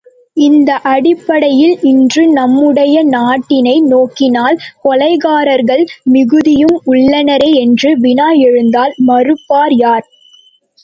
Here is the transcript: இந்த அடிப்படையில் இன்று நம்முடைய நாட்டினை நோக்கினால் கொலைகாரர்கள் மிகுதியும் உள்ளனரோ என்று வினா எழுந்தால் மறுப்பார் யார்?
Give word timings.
இந்த 0.37 0.77
அடிப்படையில் 0.83 1.75
இன்று 1.81 2.23
நம்முடைய 2.31 3.03
நாட்டினை 3.09 3.75
நோக்கினால் 3.87 4.57
கொலைகாரர்கள் 4.81 5.83
மிகுதியும் 6.09 6.75
உள்ளனரோ 6.85 7.49
என்று 7.57 7.91
வினா 7.99 8.29
எழுந்தால் 8.41 8.95
மறுப்பார் 9.07 9.75
யார்? 9.77 10.07